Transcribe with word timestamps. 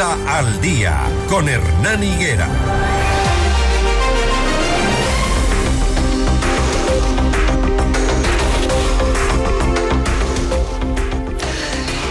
Al 0.00 0.60
Día 0.60 0.96
con 1.28 1.48
Hernán 1.48 2.04
Higuera. 2.04 2.87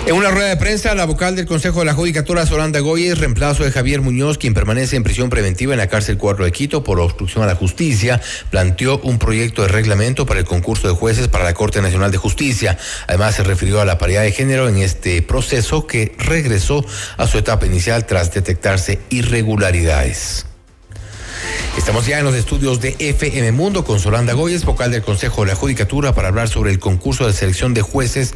En 0.08 0.16
una 0.16 0.32
rueda 0.32 0.48
de 0.48 0.56
prensa, 0.56 0.96
la 0.96 1.04
vocal 1.04 1.36
del 1.36 1.46
Consejo 1.46 1.80
de 1.80 1.86
la 1.86 1.94
Judicatura, 1.94 2.46
Solanda 2.46 2.80
Goyes, 2.80 3.18
reemplazo 3.18 3.66
de 3.66 3.74
Javier 3.74 4.00
Muñoz, 4.00 4.38
quien 4.38 4.54
permanece 4.54 4.96
en 4.96 5.04
prisión 5.04 5.30
preventiva 5.30 5.74
en 5.74 5.80
la 5.80 5.88
cárcel 5.88 6.18
4 6.18 6.46
de 6.46 6.52
Quito 6.54 6.82
por 6.82 7.02
obstrucción 7.02 7.44
a 7.44 7.48
la 7.48 7.56
justicia, 7.56 8.22
planteó 8.50 9.00
un 9.00 9.20
proyecto 9.20 9.64
de 9.64 9.68
reglamento 9.68 10.26
para 10.26 10.40
el 10.40 10.46
concurso 10.46 10.88
de 10.88 10.94
jueces 10.94 11.28
para 11.28 11.44
la 11.44 11.54
Corte 11.54 11.82
Nacional 11.82 12.10
de 12.10 12.18
Justicia. 12.20 12.78
Además, 13.08 13.36
se 13.36 13.44
refirió 13.44 13.82
a 13.82 13.86
la 13.86 13.98
paridad 13.98 14.22
de 14.22 14.32
género 14.32 14.70
en 14.70 14.78
este 14.78 15.22
proceso 15.22 15.88
que 15.88 16.16
regresó 16.18 16.86
a 17.18 17.28
su 17.28 17.38
etapa 17.38 17.66
inicial 17.66 18.06
tras 18.06 18.34
detectarse 18.34 19.00
irregularidades. 19.10 20.46
Estamos 21.78 22.08
ya 22.08 22.18
en 22.18 22.26
los 22.26 22.36
estudios 22.36 22.82
de 22.82 22.96
FM 22.98 23.52
Mundo 23.52 23.86
con 23.86 24.00
Solanda 24.00 24.34
Goyes, 24.34 24.66
vocal 24.66 24.90
del 24.90 25.04
Consejo 25.04 25.44
de 25.44 25.50
la 25.50 25.56
Judicatura, 25.56 26.14
para 26.14 26.30
hablar 26.30 26.50
sobre 26.50 26.72
el 26.72 26.80
concurso 26.80 27.28
de 27.28 27.34
selección 27.34 27.76
de 27.76 27.84
jueces 27.84 28.34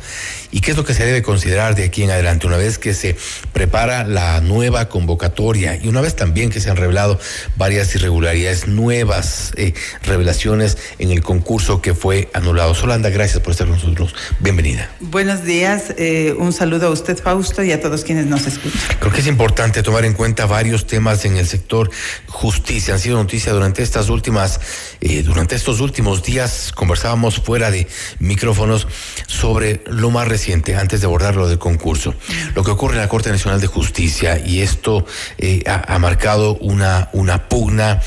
y 0.51 0.61
qué 0.61 0.71
es 0.71 0.77
lo 0.77 0.85
que 0.85 0.93
se 0.93 1.03
debe 1.05 1.23
considerar 1.23 1.73
de 1.73 1.85
aquí 1.85 2.03
en 2.03 2.11
adelante, 2.11 2.45
una 2.45 2.57
vez 2.57 2.77
que 2.77 2.93
se 2.93 3.17
prepara 3.51 4.05
la 4.05 4.41
nueva 4.41 4.89
convocatoria 4.89 5.75
y 5.75 5.87
una 5.87 6.01
vez 6.01 6.15
también 6.15 6.51
que 6.51 6.61
se 6.61 6.69
han 6.69 6.77
revelado 6.77 7.19
varias 7.57 7.93
irregularidades, 7.95 8.67
nuevas 8.67 9.53
eh, 9.57 9.73
revelaciones 10.03 10.77
en 10.99 11.09
el 11.09 11.21
concurso 11.21 11.81
que 11.81 11.95
fue 11.95 12.29
anulado. 12.33 12.75
Solanda, 12.75 13.09
gracias 13.09 13.41
por 13.41 13.51
estar 13.51 13.67
con 13.67 13.77
nosotros. 13.77 14.13
Bienvenida. 14.39 14.89
Buenos 14.99 15.43
días, 15.43 15.95
eh, 15.97 16.35
un 16.37 16.53
saludo 16.53 16.87
a 16.87 16.89
usted, 16.91 17.17
Fausto, 17.21 17.63
y 17.63 17.71
a 17.71 17.81
todos 17.81 18.03
quienes 18.03 18.27
nos 18.27 18.45
escuchan. 18.45 18.79
Creo 18.99 19.11
que 19.11 19.21
es 19.21 19.27
importante 19.27 19.81
tomar 19.81 20.05
en 20.05 20.13
cuenta 20.13 20.45
varios 20.45 20.85
temas 20.85 21.25
en 21.25 21.37
el 21.37 21.47
sector 21.47 21.89
justicia. 22.27 22.93
Han 22.93 22.99
sido 22.99 23.19
noticia 23.31 23.53
durante 23.53 23.81
estas 23.81 24.09
últimas, 24.09 24.59
eh, 24.99 25.23
durante 25.23 25.55
estos 25.55 25.79
últimos 25.79 26.21
días 26.21 26.73
conversábamos 26.75 27.37
fuera 27.37 27.71
de 27.71 27.87
micrófonos 28.19 28.89
sobre 29.25 29.85
lo 29.87 30.11
más 30.11 30.27
reciente, 30.27 30.75
antes 30.75 30.99
de 30.99 31.05
abordar 31.05 31.37
lo 31.37 31.47
del 31.47 31.57
concurso, 31.57 32.13
lo 32.55 32.65
que 32.65 32.71
ocurre 32.71 32.95
en 32.95 32.99
la 32.99 33.07
Corte 33.07 33.29
Nacional 33.31 33.61
de 33.61 33.67
Justicia 33.67 34.37
y 34.45 34.59
esto 34.59 35.05
eh, 35.37 35.63
ha, 35.65 35.95
ha, 35.95 35.97
marcado 35.97 36.55
una, 36.55 37.07
una 37.13 37.47
pugna 37.47 38.01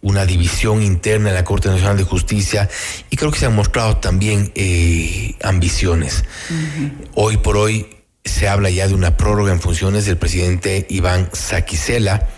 una 0.00 0.24
división 0.24 0.80
interna 0.80 1.30
en 1.30 1.34
la 1.34 1.42
Corte 1.42 1.68
Nacional 1.68 1.96
de 1.96 2.04
Justicia 2.04 2.68
y 3.10 3.16
creo 3.16 3.32
que 3.32 3.40
se 3.40 3.46
han 3.46 3.56
mostrado 3.56 3.96
también 3.96 4.52
eh, 4.54 5.34
ambiciones. 5.42 6.24
Uh 6.50 6.54
-huh. 6.54 6.90
Hoy 7.16 7.36
por 7.38 7.56
hoy 7.56 7.88
se 8.24 8.46
habla 8.46 8.70
ya 8.70 8.86
de 8.86 8.94
una 8.94 9.16
prórroga 9.16 9.52
en 9.52 9.60
funciones 9.60 10.06
del 10.06 10.16
presidente 10.16 10.86
Iván 10.88 11.30
Saquicela. 11.32 12.28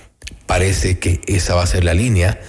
Parece 0.51 0.99
que 0.99 1.21
esa 1.29 1.55
va 1.55 1.63
a 1.63 1.67
ser 1.67 1.85
la 1.85 1.95
línea. 1.95 2.41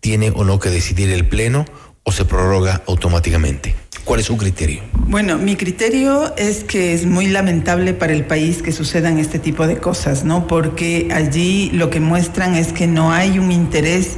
¿Tiene 0.00 0.32
o 0.34 0.42
no 0.42 0.58
que 0.58 0.70
decidir 0.70 1.12
el 1.12 1.24
Pleno 1.24 1.64
o 2.02 2.10
se 2.10 2.24
prorroga 2.24 2.82
automáticamente? 2.88 3.76
¿Cuál 4.04 4.18
es 4.18 4.26
su 4.26 4.36
criterio? 4.36 4.82
Bueno, 5.06 5.38
mi 5.38 5.54
criterio 5.54 6.34
es 6.36 6.64
que 6.64 6.94
es 6.94 7.06
muy 7.06 7.28
lamentable 7.28 7.94
para 7.94 8.12
el 8.12 8.24
país 8.24 8.60
que 8.60 8.72
sucedan 8.72 9.20
este 9.20 9.38
tipo 9.38 9.68
de 9.68 9.76
cosas, 9.76 10.24
¿no? 10.24 10.48
Porque 10.48 11.10
allí 11.14 11.70
lo 11.72 11.90
que 11.90 12.00
muestran 12.00 12.56
es 12.56 12.72
que 12.72 12.88
no 12.88 13.12
hay 13.12 13.38
un 13.38 13.52
interés 13.52 14.16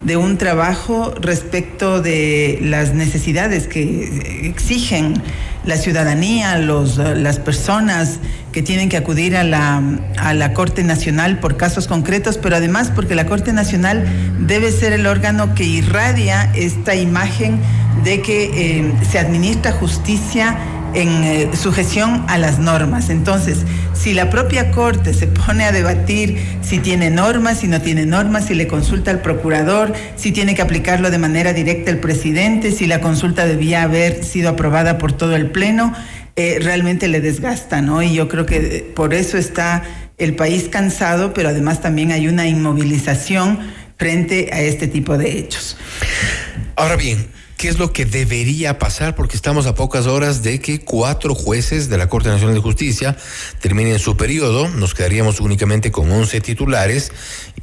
de 0.00 0.16
un 0.16 0.38
trabajo 0.38 1.12
respecto 1.20 2.00
de 2.00 2.58
las 2.62 2.94
necesidades 2.94 3.68
que 3.68 4.48
exigen 4.48 5.22
la 5.68 5.76
ciudadanía, 5.76 6.56
los, 6.58 6.96
las 6.96 7.38
personas 7.38 8.20
que 8.52 8.62
tienen 8.62 8.88
que 8.88 8.96
acudir 8.96 9.36
a 9.36 9.44
la, 9.44 9.82
a 10.16 10.32
la 10.32 10.54
Corte 10.54 10.82
Nacional 10.82 11.40
por 11.40 11.58
casos 11.58 11.86
concretos, 11.86 12.38
pero 12.38 12.56
además 12.56 12.90
porque 12.94 13.14
la 13.14 13.26
Corte 13.26 13.52
Nacional 13.52 14.06
debe 14.40 14.72
ser 14.72 14.94
el 14.94 15.06
órgano 15.06 15.54
que 15.54 15.64
irradia 15.64 16.50
esta 16.54 16.94
imagen 16.94 17.60
de 18.02 18.22
que 18.22 18.44
eh, 18.78 18.92
se 19.10 19.18
administra 19.18 19.72
justicia 19.72 20.56
en 20.94 21.08
eh, 21.24 21.50
sujeción 21.54 22.24
a 22.28 22.38
las 22.38 22.58
normas. 22.58 23.10
Entonces, 23.10 23.58
si 23.98 24.14
la 24.14 24.30
propia 24.30 24.70
Corte 24.70 25.12
se 25.12 25.26
pone 25.26 25.64
a 25.64 25.72
debatir 25.72 26.38
si 26.62 26.78
tiene 26.78 27.10
normas, 27.10 27.60
si 27.60 27.66
no 27.66 27.80
tiene 27.80 28.06
normas, 28.06 28.46
si 28.46 28.54
le 28.54 28.68
consulta 28.68 29.10
al 29.10 29.20
procurador, 29.20 29.92
si 30.16 30.30
tiene 30.30 30.54
que 30.54 30.62
aplicarlo 30.62 31.10
de 31.10 31.18
manera 31.18 31.52
directa 31.52 31.90
el 31.90 31.98
presidente, 31.98 32.70
si 32.70 32.86
la 32.86 33.00
consulta 33.00 33.46
debía 33.46 33.82
haber 33.82 34.24
sido 34.24 34.50
aprobada 34.50 34.98
por 34.98 35.12
todo 35.12 35.34
el 35.34 35.50
Pleno, 35.50 35.92
eh, 36.36 36.58
realmente 36.62 37.08
le 37.08 37.20
desgasta, 37.20 37.82
¿no? 37.82 38.00
Y 38.00 38.14
yo 38.14 38.28
creo 38.28 38.46
que 38.46 38.92
por 38.94 39.14
eso 39.14 39.36
está 39.36 39.82
el 40.18 40.36
país 40.36 40.68
cansado, 40.68 41.34
pero 41.34 41.48
además 41.48 41.80
también 41.80 42.12
hay 42.12 42.28
una 42.28 42.46
inmovilización 42.46 43.58
frente 43.96 44.50
a 44.52 44.60
este 44.60 44.86
tipo 44.86 45.18
de 45.18 45.38
hechos. 45.38 45.76
Ahora 46.76 46.94
bien, 46.94 47.26
¿Qué 47.58 47.66
es 47.66 47.80
lo 47.80 47.92
que 47.92 48.04
debería 48.04 48.78
pasar? 48.78 49.16
Porque 49.16 49.34
estamos 49.34 49.66
a 49.66 49.74
pocas 49.74 50.06
horas 50.06 50.44
de 50.44 50.60
que 50.60 50.78
cuatro 50.78 51.34
jueces 51.34 51.88
de 51.88 51.98
la 51.98 52.08
Corte 52.08 52.28
Nacional 52.28 52.54
de 52.54 52.60
Justicia 52.60 53.16
terminen 53.60 53.98
su 53.98 54.16
periodo. 54.16 54.68
Nos 54.68 54.94
quedaríamos 54.94 55.40
únicamente 55.40 55.90
con 55.90 56.08
11 56.08 56.40
titulares. 56.40 57.10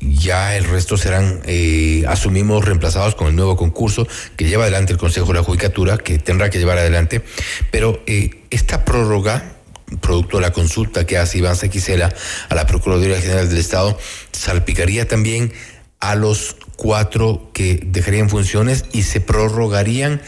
Ya 0.01 0.57
el 0.57 0.66
resto 0.66 0.97
serán, 0.97 1.39
eh, 1.45 2.03
asumimos, 2.09 2.66
reemplazados 2.66 3.16
con 3.16 3.28
el 3.28 3.38
nuevo 3.38 3.55
concurso 3.55 4.05
que 4.35 4.44
lleva 4.44 4.63
adelante 4.63 4.91
el 4.91 5.00
Consejo 5.00 5.28
de 5.28 5.35
la 5.35 5.44
Judicatura, 5.44 5.97
que 5.97 6.19
tendrá 6.19 6.50
que 6.50 6.59
llevar 6.59 6.78
adelante. 6.78 7.23
Pero 7.72 8.03
eh, 8.05 8.31
esta 8.50 8.84
prórroga 8.84 9.55
producto 10.01 10.38
de 10.38 10.41
la 10.41 10.51
consulta 10.51 11.05
que 11.05 11.17
hace 11.17 11.38
Iván 11.38 11.55
Sequicela 11.55 12.13
a 12.50 12.55
la 12.55 12.67
Procuraduría 12.67 13.22
General 13.22 13.47
del 13.47 13.59
Estado, 13.59 13.97
salpicaría 14.34 15.07
también 15.07 15.53
a 16.01 16.16
los 16.16 16.57
cuatro 16.75 17.49
que 17.53 17.79
dejarían 17.85 18.29
funciones 18.29 18.85
y 18.91 19.03
se 19.03 19.21
prorrogarían 19.21 20.21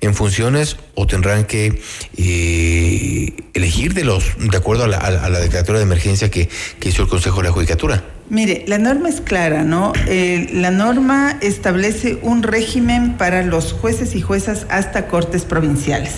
en 0.00 0.14
funciones 0.14 0.76
o 0.94 1.06
tendrán 1.06 1.44
que 1.44 1.80
eh, 2.16 3.32
elegir 3.54 3.94
de 3.94 4.04
los 4.04 4.24
de 4.38 4.56
acuerdo 4.56 4.84
a 4.84 4.88
la, 4.88 4.98
a 4.98 5.28
la 5.28 5.40
declaratoria 5.40 5.78
de 5.78 5.84
emergencia 5.84 6.30
que, 6.30 6.48
que, 6.78 6.88
hizo 6.88 7.02
el 7.02 7.08
Consejo 7.08 7.38
de 7.38 7.44
la 7.44 7.52
Judicatura. 7.52 8.04
Mire, 8.30 8.64
la 8.66 8.78
norma 8.78 9.08
es 9.08 9.20
clara, 9.20 9.64
¿no? 9.64 9.92
Eh, 10.06 10.48
la 10.52 10.70
norma 10.70 11.36
establece 11.40 12.18
un 12.22 12.42
régimen 12.42 13.16
para 13.16 13.42
los 13.42 13.72
jueces 13.72 14.14
y 14.14 14.22
juezas 14.22 14.66
hasta 14.70 15.08
cortes 15.08 15.44
provinciales 15.44 16.12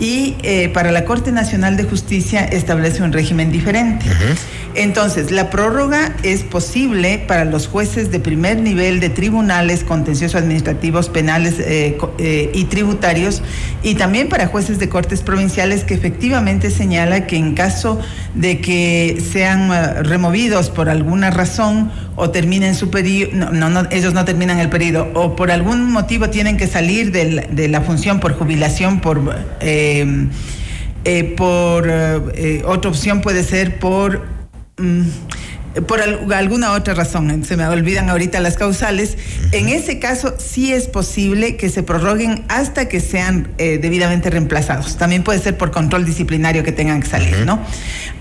y 0.00 0.36
eh, 0.42 0.68
para 0.68 0.92
la 0.92 1.04
Corte 1.04 1.32
Nacional 1.32 1.76
de 1.76 1.84
Justicia 1.84 2.44
establece 2.44 3.02
un 3.02 3.12
régimen 3.12 3.50
diferente. 3.50 4.06
Uh 4.06 4.12
-huh. 4.12 4.36
Entonces, 4.74 5.32
la 5.32 5.50
prórroga 5.50 6.14
es 6.22 6.42
posible 6.44 7.24
para 7.26 7.44
los 7.44 7.66
jueces 7.66 8.12
de 8.12 8.20
primer 8.20 8.60
nivel 8.60 9.00
de 9.00 9.08
tribunales 9.08 9.82
contenciosos 9.82 10.40
administrativos, 10.40 11.08
penales 11.08 11.54
eh, 11.58 11.98
eh, 12.18 12.50
y 12.54 12.64
tributarios, 12.64 13.42
y 13.82 13.96
también 13.96 14.28
para 14.28 14.46
jueces 14.46 14.78
de 14.78 14.88
cortes 14.88 15.22
provinciales 15.22 15.82
que 15.82 15.94
efectivamente 15.94 16.70
señala 16.70 17.26
que 17.26 17.36
en 17.36 17.54
caso 17.54 17.98
de 18.38 18.60
que 18.60 19.22
sean 19.32 19.70
uh, 19.70 20.02
removidos 20.02 20.70
por 20.70 20.88
alguna 20.88 21.30
razón 21.30 21.90
o 22.16 22.30
terminen 22.30 22.74
su 22.74 22.90
periodo, 22.90 23.32
no, 23.34 23.50
no, 23.50 23.68
no, 23.68 23.88
ellos 23.90 24.14
no 24.14 24.24
terminan 24.24 24.58
el 24.58 24.70
periodo, 24.70 25.08
o 25.14 25.36
por 25.36 25.50
algún 25.50 25.92
motivo 25.92 26.30
tienen 26.30 26.56
que 26.56 26.66
salir 26.66 27.12
de, 27.12 27.68
la 27.68 27.80
función 27.82 28.20
por 28.20 28.34
jubilación, 28.34 29.00
por... 29.00 29.36
Eh, 29.60 30.28
eh, 31.04 31.24
por 31.36 31.86
eh, 31.88 32.62
otra 32.66 32.90
opción 32.90 33.20
puede 33.22 33.44
ser 33.44 33.78
por 33.78 34.26
mm, 34.78 35.02
por 35.82 36.00
al, 36.00 36.32
alguna 36.32 36.72
otra 36.72 36.94
razón, 36.94 37.44
se 37.44 37.56
me 37.56 37.66
olvidan 37.66 38.10
ahorita 38.10 38.40
las 38.40 38.56
causales, 38.56 39.16
en 39.52 39.68
ese 39.68 39.98
caso 39.98 40.34
sí 40.38 40.72
es 40.72 40.86
posible 40.86 41.56
que 41.56 41.68
se 41.68 41.82
prorroguen 41.82 42.44
hasta 42.48 42.88
que 42.88 43.00
sean 43.00 43.48
eh, 43.58 43.78
debidamente 43.80 44.30
reemplazados. 44.30 44.96
También 44.96 45.22
puede 45.22 45.38
ser 45.38 45.56
por 45.56 45.70
control 45.70 46.04
disciplinario 46.04 46.62
que 46.62 46.72
tengan 46.72 47.00
que 47.00 47.08
salir. 47.08 47.44
¿no? 47.44 47.60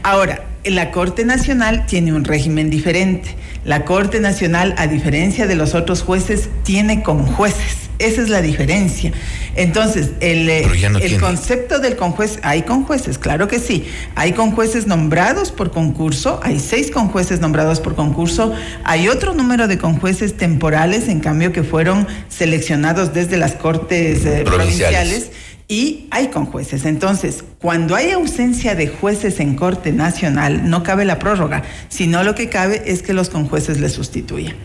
Ahora, 0.04 0.44
la 0.70 0.92
Corte 0.92 1.26
Nacional 1.26 1.86
tiene 1.86 2.14
un 2.14 2.24
régimen 2.24 2.70
diferente. 2.70 3.36
La 3.64 3.86
Corte 3.86 4.20
Nacional, 4.20 4.74
a 4.78 4.88
diferencia 4.88 5.46
de 5.46 5.56
los 5.56 5.76
otros 5.76 6.02
jueces, 6.02 6.50
tiene 6.64 7.04
con 7.04 7.26
jueces. 7.26 7.88
Esa 8.00 8.22
es 8.22 8.30
la 8.30 8.42
diferencia. 8.42 9.12
Entonces, 9.56 10.12
el, 10.20 10.46
no 10.92 11.00
el 11.00 11.20
concepto 11.20 11.80
del 11.80 11.96
conjuez, 11.96 12.40
hay 12.44 12.62
conjueces, 12.62 13.18
claro 13.18 13.48
que 13.48 13.60
sí. 13.60 13.88
Hay 14.16 14.34
conjueces 14.34 14.86
nombrados 14.86 15.52
por 15.52 15.72
concurso, 15.72 16.40
hay 16.44 16.60
seis 16.60 16.92
conjueces 16.92 17.40
nombrados 17.40 17.80
por 17.80 17.96
concurso, 17.96 18.54
hay 18.84 19.10
otro 19.10 19.34
número 19.34 19.68
de 19.68 19.80
conjueces 19.80 20.38
temporales, 20.38 21.08
en 21.08 21.20
cambio, 21.20 21.52
que 21.52 21.64
fueron 21.64 22.08
seleccionados 22.30 23.14
desde 23.14 23.38
las 23.38 23.54
cortes 23.54 24.26
eh, 24.26 24.44
provinciales. 24.46 24.46
provinciales 24.46 25.32
y 25.68 26.08
hay 26.12 26.28
con 26.28 26.46
jueces. 26.46 26.86
Entonces, 26.86 27.44
cuando 27.60 27.96
hay 27.96 28.12
ausencia 28.12 28.76
de 28.76 28.88
jueces 28.88 29.40
en 29.40 29.56
Corte 29.56 29.92
Nacional, 29.92 30.70
no 30.70 30.84
cabe 30.84 31.06
la 31.06 31.20
prórroga, 31.20 31.64
sino 31.90 32.24
lo 32.24 32.36
que 32.36 32.50
cabe 32.50 32.84
es 32.86 33.02
que 33.02 33.14
los 33.14 33.30
conjueces 33.30 33.80
le 33.80 33.90
sustituyan. 33.90 34.56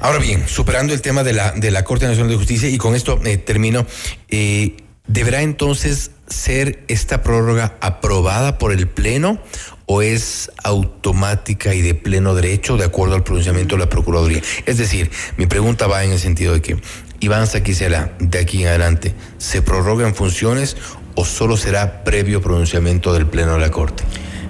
Ahora 0.00 0.18
bien, 0.18 0.46
superando 0.46 0.92
el 0.92 1.00
tema 1.00 1.24
de 1.24 1.32
la, 1.32 1.52
de 1.52 1.70
la 1.70 1.84
Corte 1.84 2.06
Nacional 2.06 2.30
de 2.30 2.36
Justicia, 2.36 2.68
y 2.68 2.78
con 2.78 2.94
esto 2.94 3.20
eh, 3.24 3.38
termino, 3.38 3.86
eh, 4.28 4.76
¿deberá 5.06 5.42
entonces 5.42 6.12
ser 6.28 6.84
esta 6.88 7.22
prórroga 7.22 7.76
aprobada 7.80 8.58
por 8.58 8.72
el 8.72 8.88
Pleno 8.88 9.40
o 9.86 10.02
es 10.02 10.50
automática 10.64 11.74
y 11.74 11.80
de 11.80 11.94
pleno 11.94 12.34
derecho 12.34 12.76
de 12.76 12.84
acuerdo 12.84 13.14
al 13.14 13.22
pronunciamiento 13.22 13.76
de 13.76 13.80
la 13.80 13.88
Procuraduría? 13.88 14.42
Es 14.66 14.78
decir, 14.78 15.10
mi 15.36 15.46
pregunta 15.46 15.86
va 15.86 16.04
en 16.04 16.12
el 16.12 16.18
sentido 16.18 16.52
de 16.52 16.60
que 16.60 16.76
Iván 17.20 17.46
Saquicela, 17.46 18.12
de 18.18 18.38
aquí 18.38 18.62
en 18.62 18.68
adelante, 18.68 19.14
¿se 19.38 19.62
prorrogan 19.62 20.14
funciones 20.14 20.76
o 21.14 21.24
solo 21.24 21.56
será 21.56 22.04
previo 22.04 22.40
pronunciamiento 22.40 23.12
del 23.12 23.26
Pleno 23.26 23.54
de 23.54 23.60
la 23.60 23.70
Corte? 23.70 24.04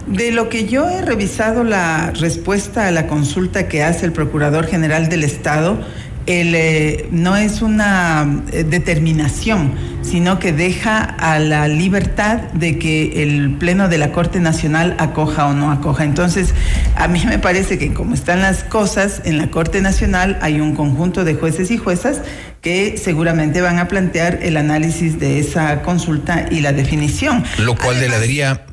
De 0.07 0.31
lo 0.31 0.49
que 0.49 0.69
yo 0.69 0.89
he 0.89 1.03
revisado 1.03 1.65
la 1.65 2.13
respuesta 2.13 2.87
a 2.87 2.91
la 2.93 3.07
consulta 3.07 3.69
que 3.69 3.83
hace 3.83 4.07
el 4.07 4.13
Procurador 4.13 4.67
General 4.67 5.09
del 5.09 5.25
Estado, 5.25 5.79
eh, 6.29 7.09
no 7.13 7.37
es 7.37 7.63
una 7.63 8.43
eh, 8.51 8.65
determinación, 8.65 9.75
sino 10.03 10.41
que 10.41 10.53
deja 10.53 10.99
a 11.01 11.39
la 11.39 11.69
libertad 11.69 12.39
de 12.53 12.81
que 12.81 13.23
el 13.23 13.57
Pleno 13.59 13.89
de 13.89 13.99
la 13.99 14.11
Corte 14.11 14.41
Nacional 14.41 14.97
acoja 14.99 15.47
o 15.47 15.55
no 15.55 15.71
acoja. 15.71 16.03
Entonces, 16.03 16.53
a 16.97 17.07
mí 17.07 17.23
me 17.27 17.39
parece 17.39 17.79
que 17.79 17.95
como 17.95 18.15
están 18.15 18.43
las 18.43 18.65
cosas, 18.65 19.23
en 19.25 19.39
la 19.39 19.53
Corte 19.53 19.81
Nacional 19.81 20.37
hay 20.41 20.61
un 20.61 20.75
conjunto 20.75 21.25
de 21.25 21.35
jueces 21.35 21.71
y 21.71 21.79
juezas 21.79 22.23
que 22.67 22.97
seguramente 22.99 23.61
van 23.61 23.79
a 23.79 23.87
plantear 23.87 24.41
el 24.43 24.57
análisis 24.57 25.21
de 25.21 25.39
esa 25.39 25.83
consulta 25.83 26.49
y 26.51 26.63
la 26.63 26.73
definición. 26.73 27.45
Lo 27.59 27.77
cual 27.77 28.01
le 28.01 28.09
daría 28.09 28.67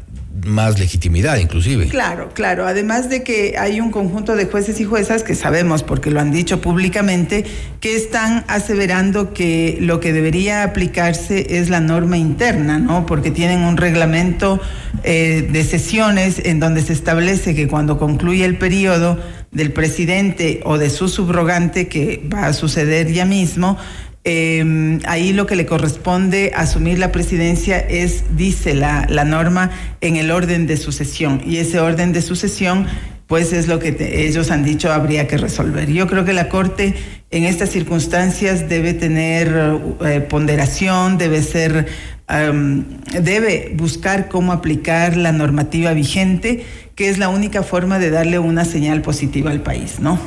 más 0.47 0.79
legitimidad 0.79 1.37
inclusive. 1.37 1.89
Claro, 1.89 2.31
claro. 2.33 2.65
Además 2.65 3.11
de 3.11 3.21
que 3.21 3.53
hay 3.59 3.79
un 3.79 3.91
conjunto 3.91 4.35
de 4.35 4.47
jueces 4.47 4.79
y 4.79 4.83
juezas 4.83 5.21
que 5.21 5.35
sabemos, 5.35 5.83
porque 5.83 6.09
lo 6.09 6.19
han 6.19 6.31
dicho 6.31 6.59
públicamente, 6.59 7.45
que 7.81 7.95
están 7.95 8.43
aseverando 8.47 9.31
que 9.31 9.77
lo 9.79 9.99
que 9.99 10.11
debería 10.11 10.63
aplicarse 10.63 11.59
es 11.59 11.69
la 11.69 11.79
norma 11.79 12.17
interna, 12.17 12.79
¿no? 12.79 13.05
Porque 13.05 13.29
tienen 13.29 13.59
un 13.59 13.77
reglamento 13.77 14.59
eh, 15.03 15.47
de 15.51 15.63
sesiones 15.63 16.41
en 16.43 16.59
donde 16.59 16.81
se 16.81 16.93
establece 16.93 17.53
que 17.53 17.67
cuando 17.67 17.99
concluye 17.99 18.43
el 18.43 18.57
periodo 18.57 19.19
del 19.53 19.71
presidente 19.71 20.61
o 20.65 20.77
de 20.77 20.89
su 20.89 21.07
subrogante, 21.07 21.87
que 21.87 22.21
va 22.31 22.47
a 22.47 22.53
suceder 22.53 23.11
ya 23.11 23.25
mismo, 23.25 23.77
eh, 24.25 24.99
ahí 25.05 25.33
lo 25.33 25.45
que 25.45 25.55
le 25.55 25.65
corresponde 25.65 26.53
asumir 26.55 26.97
la 26.97 27.11
presidencia 27.11 27.77
es, 27.77 28.23
dice 28.37 28.73
la, 28.73 29.05
la 29.09 29.25
norma, 29.25 29.71
en 30.01 30.15
el 30.15 30.31
orden 30.31 30.65
de 30.65 30.77
sucesión. 30.77 31.41
Y 31.45 31.57
ese 31.57 31.79
orden 31.79 32.13
de 32.13 32.21
sucesión, 32.21 32.87
pues 33.27 33.51
es 33.51 33.67
lo 33.67 33.79
que 33.79 33.95
ellos 34.27 34.51
han 34.51 34.63
dicho 34.63 34.91
habría 34.91 35.27
que 35.27 35.37
resolver. 35.37 35.91
Yo 35.91 36.07
creo 36.07 36.23
que 36.23 36.33
la 36.33 36.49
Corte 36.49 36.93
en 37.31 37.45
estas 37.45 37.69
circunstancias 37.69 38.69
debe 38.69 38.93
tener 38.93 39.79
eh, 40.05 40.21
ponderación, 40.21 41.17
debe 41.17 41.41
ser, 41.41 41.87
debe 42.27 43.73
buscar 43.75 44.29
cómo 44.29 44.53
aplicar 44.53 45.17
la 45.17 45.31
normativa 45.31 45.93
vigente, 45.93 46.65
que 46.95 47.09
es 47.09 47.17
la 47.17 47.29
única 47.29 47.63
forma 47.63 47.99
de 47.99 48.09
darle 48.09 48.39
una 48.39 48.65
señal 48.65 49.01
positiva 49.01 49.51
al 49.51 49.61
país, 49.61 49.99
¿no? 49.99 50.19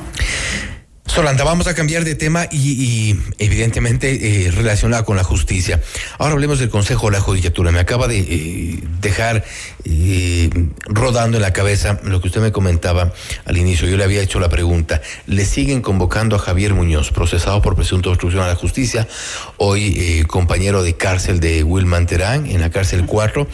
Solanda, 1.16 1.44
vamos 1.44 1.66
a 1.66 1.74
cambiar 1.74 2.04
de 2.04 2.14
tema 2.14 2.46
y, 2.52 3.16
evidentemente 3.38 4.44
eh, 4.44 4.50
relacionada 4.50 5.02
con 5.06 5.16
la 5.16 5.24
justicia. 5.24 5.80
Ahora 6.18 6.34
hablemos 6.34 6.58
del 6.58 6.68
Consejo 6.68 7.06
de 7.06 7.12
la 7.12 7.22
Judicatura. 7.22 7.72
Me 7.72 7.80
acaba 7.80 8.06
de 8.06 8.18
eh, 8.18 8.80
dejar 9.00 9.42
eh, 9.86 10.50
rodando 10.84 11.38
en 11.38 11.42
la 11.42 11.54
cabeza 11.54 11.98
lo 12.04 12.20
que 12.20 12.26
usted 12.26 12.42
me 12.42 12.52
comentaba 12.52 13.14
al 13.46 13.56
inicio. 13.56 13.88
Yo 13.88 13.96
le 13.96 14.04
había 14.04 14.20
hecho 14.20 14.40
la 14.40 14.50
pregunta. 14.50 15.00
¿Le 15.26 15.46
siguen 15.46 15.80
convocando 15.80 16.36
a 16.36 16.38
Javier 16.38 16.74
Muñoz, 16.74 17.12
procesado 17.12 17.62
por 17.62 17.76
presunto 17.76 18.10
obstrucción 18.10 18.42
a 18.42 18.48
la 18.48 18.54
justicia, 18.54 19.08
hoy 19.56 20.22
compañero 20.28 20.82
de 20.82 20.98
cárcel 20.98 21.40
de 21.40 21.62
Wilman 21.62 22.04
Terán, 22.04 22.44
en 22.44 22.60
la 22.60 22.68
cárcel 22.68 23.06
4? 23.06 23.48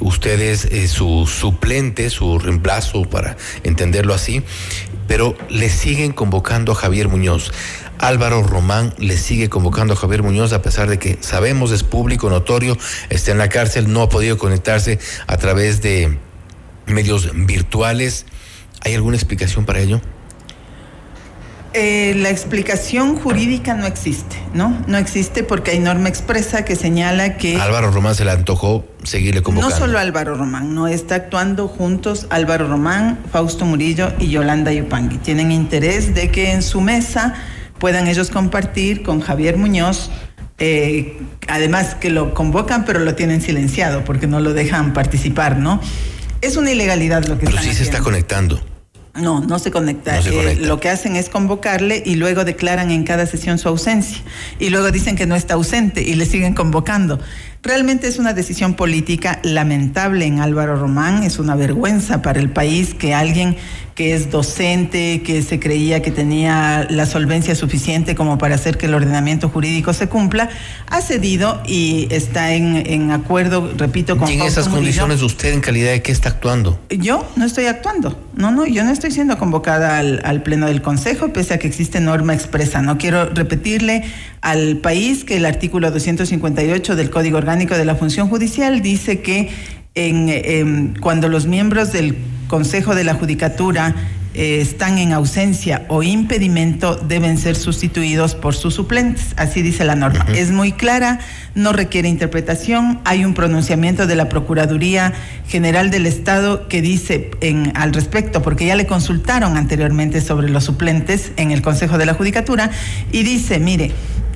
Usted 0.00 0.38
es 0.38 0.90
su 0.90 1.26
suplente, 1.26 2.10
su 2.10 2.38
reemplazo, 2.38 3.04
para 3.08 3.38
entenderlo 3.64 4.12
así 4.12 4.44
pero 5.06 5.36
le 5.48 5.68
siguen 5.68 6.12
convocando 6.12 6.72
a 6.72 6.74
Javier 6.74 7.08
Muñoz. 7.08 7.52
Álvaro 7.98 8.42
Román 8.42 8.94
le 8.98 9.16
sigue 9.16 9.48
convocando 9.48 9.94
a 9.94 9.96
Javier 9.96 10.22
Muñoz 10.22 10.52
a 10.52 10.62
pesar 10.62 10.88
de 10.88 10.98
que 10.98 11.18
sabemos 11.20 11.70
es 11.72 11.82
público, 11.82 12.28
notorio, 12.28 12.76
está 13.08 13.32
en 13.32 13.38
la 13.38 13.48
cárcel, 13.48 13.92
no 13.92 14.02
ha 14.02 14.08
podido 14.08 14.38
conectarse 14.38 14.98
a 15.26 15.36
través 15.36 15.82
de 15.82 16.18
medios 16.86 17.30
virtuales. 17.34 18.26
¿Hay 18.82 18.94
alguna 18.94 19.16
explicación 19.16 19.64
para 19.64 19.80
ello? 19.80 20.00
Eh, 21.78 22.14
la 22.16 22.30
explicación 22.30 23.16
jurídica 23.16 23.74
no 23.74 23.84
existe, 23.84 24.36
¿no? 24.54 24.82
No 24.86 24.96
existe 24.96 25.42
porque 25.42 25.72
hay 25.72 25.78
norma 25.78 26.08
expresa 26.08 26.64
que 26.64 26.74
señala 26.74 27.36
que... 27.36 27.56
Álvaro 27.56 27.90
Román 27.90 28.14
se 28.14 28.24
le 28.24 28.30
antojó 28.30 28.86
seguirle 29.02 29.42
convocando. 29.42 29.74
No 29.74 29.78
solo 29.78 29.98
Álvaro 29.98 30.36
Román, 30.36 30.74
no 30.74 30.88
está 30.88 31.16
actuando 31.16 31.68
juntos 31.68 32.28
Álvaro 32.30 32.66
Román, 32.66 33.18
Fausto 33.30 33.66
Murillo 33.66 34.10
y 34.18 34.28
Yolanda 34.28 34.72
Yupangui. 34.72 35.18
Tienen 35.18 35.52
interés 35.52 36.14
de 36.14 36.30
que 36.30 36.52
en 36.52 36.62
su 36.62 36.80
mesa 36.80 37.34
puedan 37.78 38.08
ellos 38.08 38.30
compartir 38.30 39.02
con 39.02 39.20
Javier 39.20 39.58
Muñoz 39.58 40.08
eh, 40.58 41.20
además 41.48 41.94
que 41.94 42.08
lo 42.08 42.32
convocan 42.32 42.86
pero 42.86 43.00
lo 43.00 43.14
tienen 43.14 43.42
silenciado 43.42 44.02
porque 44.04 44.26
no 44.26 44.40
lo 44.40 44.54
dejan 44.54 44.94
participar, 44.94 45.58
¿no? 45.58 45.82
Es 46.40 46.56
una 46.56 46.70
ilegalidad 46.70 47.26
lo 47.26 47.38
que 47.38 47.44
Pero 47.44 47.58
sí 47.58 47.74
se 47.74 47.82
está 47.82 47.98
conectando. 47.98 48.62
No, 49.18 49.40
no 49.40 49.58
se, 49.58 49.70
conecta. 49.70 50.18
Eh, 50.18 50.56
lo 50.56 50.80
que 50.80 50.88
hacen 50.88 51.16
es 51.16 51.28
convocarle 51.28 52.02
y 52.04 52.16
luego 52.16 52.44
declaran 52.44 52.90
en 52.90 53.04
cada 53.04 53.26
sesión 53.26 53.58
su 53.58 53.68
ausencia. 53.68 54.18
Y 54.58 54.70
luego 54.70 54.90
dicen 54.90 55.16
que 55.16 55.26
no 55.26 55.34
está 55.34 55.54
ausente 55.54 56.02
y 56.02 56.14
le 56.14 56.26
siguen 56.26 56.54
convocando. 56.54 57.18
Realmente 57.66 58.06
es 58.06 58.20
una 58.20 58.32
decisión 58.32 58.74
política 58.74 59.40
lamentable 59.42 60.24
en 60.24 60.38
Álvaro 60.38 60.76
Román. 60.76 61.24
Es 61.24 61.40
una 61.40 61.56
vergüenza 61.56 62.22
para 62.22 62.38
el 62.38 62.48
país 62.48 62.94
que 62.94 63.12
alguien 63.12 63.56
que 63.96 64.14
es 64.14 64.30
docente, 64.30 65.22
que 65.22 65.42
se 65.42 65.58
creía 65.58 66.02
que 66.02 66.10
tenía 66.10 66.86
la 66.90 67.06
solvencia 67.06 67.54
suficiente 67.54 68.14
como 68.14 68.36
para 68.36 68.54
hacer 68.54 68.76
que 68.76 68.86
el 68.86 68.94
ordenamiento 68.94 69.48
jurídico 69.48 69.94
se 69.94 70.06
cumpla, 70.06 70.50
ha 70.86 71.00
cedido 71.00 71.62
y 71.66 72.06
está 72.10 72.52
en, 72.52 73.10
acuerdo, 73.10 73.72
repito, 73.74 74.18
con... 74.18 74.28
¿Y 74.28 74.34
en 74.34 74.42
esas 74.42 74.68
condiciones 74.68 75.22
usted 75.22 75.54
en 75.54 75.62
calidad 75.62 75.92
de 75.92 76.02
qué 76.02 76.12
está 76.12 76.28
actuando? 76.28 76.78
Yo 76.90 77.26
no 77.36 77.46
estoy 77.46 77.66
actuando. 77.66 78.20
No, 78.34 78.50
no, 78.50 78.66
yo 78.66 78.84
no 78.84 78.90
estoy 78.90 79.12
siendo 79.12 79.38
convocada 79.38 79.98
al, 79.98 80.20
al 80.24 80.42
Pleno 80.42 80.66
del 80.66 80.82
Consejo, 80.82 81.32
pese 81.32 81.54
a 81.54 81.58
que 81.58 81.66
existe 81.66 81.98
norma 81.98 82.34
expresa. 82.34 82.82
No 82.82 82.98
quiero 82.98 83.30
repetirle 83.30 84.04
al 84.42 84.76
país 84.76 85.24
que 85.24 85.38
el 85.38 85.46
artículo 85.46 85.90
258 85.90 86.96
del 86.96 87.08
Código 87.08 87.38
Orgánico 87.38 87.55
de 87.56 87.84
la 87.84 87.94
Función 87.94 88.28
Judicial 88.28 88.82
dice 88.82 89.20
que 89.20 89.48
en, 89.94 90.28
em, 90.28 90.94
cuando 91.00 91.28
los 91.28 91.46
miembros 91.46 91.90
del 91.92 92.16
Consejo 92.48 92.94
de 92.94 93.02
la 93.02 93.14
Judicatura 93.14 93.94
eh, 94.34 94.60
están 94.60 94.98
en 94.98 95.14
ausencia 95.14 95.86
o 95.88 96.02
impedimento 96.02 96.96
deben 96.96 97.38
ser 97.38 97.56
sustituidos 97.56 98.34
por 98.34 98.54
sus 98.54 98.74
suplentes. 98.74 99.32
Así 99.38 99.62
dice 99.62 99.84
la 99.86 99.94
norma. 99.94 100.26
Es 100.34 100.50
muy 100.50 100.72
clara, 100.72 101.18
no 101.54 101.72
requiere 101.72 102.10
interpretación. 102.10 103.00
Hay 103.04 103.24
un 103.24 103.32
pronunciamiento 103.32 104.06
de 104.06 104.14
la 104.14 104.28
Procuraduría 104.28 105.14
General 105.48 105.90
del 105.90 106.04
Estado 106.04 106.68
que 106.68 106.82
dice 106.82 107.30
en, 107.40 107.72
al 107.74 107.94
respecto, 107.94 108.42
porque 108.42 108.66
ya 108.66 108.76
le 108.76 108.86
consultaron 108.86 109.56
anteriormente 109.56 110.20
sobre 110.20 110.50
los 110.50 110.64
suplentes 110.64 111.32
en 111.38 111.50
el 111.50 111.62
Consejo 111.62 111.96
de 111.96 112.04
la 112.04 112.12
Judicatura, 112.12 112.70
y 113.12 113.22
dice, 113.22 113.58
mire, 113.58 113.92